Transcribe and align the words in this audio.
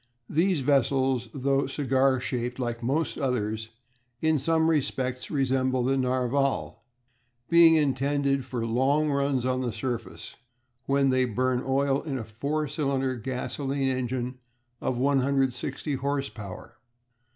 These 0.31 0.61
vessels, 0.61 1.29
though 1.31 1.67
cigar 1.67 2.19
shaped 2.19 2.57
liked 2.57 2.81
most 2.81 3.19
others, 3.19 3.69
in 4.19 4.39
some 4.39 4.67
respects 4.67 5.29
resemble 5.29 5.83
the 5.83 5.95
Narval, 5.95 6.77
being 7.51 7.75
intended 7.75 8.43
for 8.43 8.65
long 8.65 9.11
runs 9.11 9.45
on 9.45 9.61
the 9.61 9.71
surface, 9.71 10.37
when 10.87 11.11
they 11.11 11.25
burn 11.25 11.61
oil 11.63 12.01
in 12.01 12.17
a 12.17 12.23
four 12.23 12.67
cylinder 12.67 13.15
gasolene 13.15 13.89
engine 13.95 14.39
of 14.81 14.97
160 14.97 15.93
horse 15.93 16.29
power. 16.29 16.79